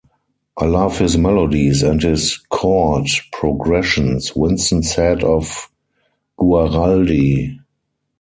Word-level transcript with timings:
"I 0.57 0.65
love 0.65 0.97
his 0.97 1.15
melodies 1.15 1.83
and 1.83 2.01
his 2.01 2.37
chord 2.49 3.05
progressions", 3.31 4.35
Winston 4.35 4.81
said 4.81 5.23
of 5.23 5.69
Guaraldi. 6.39 7.59